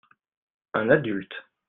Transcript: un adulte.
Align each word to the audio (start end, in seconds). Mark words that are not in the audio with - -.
un 0.73 0.89
adulte. 0.89 1.35